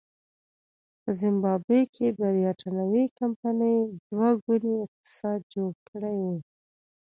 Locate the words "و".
6.23-6.25